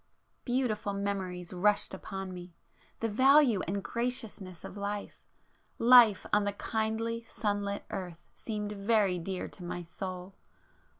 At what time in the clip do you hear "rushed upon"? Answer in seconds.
1.53-2.33